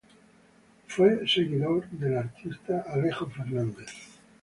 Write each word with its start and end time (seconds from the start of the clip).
Fue 0.87 1.27
seguidor 1.27 1.87
del 1.91 2.17
artista 2.17 2.83
Alejo 2.91 3.27
Fernández. 3.27 3.91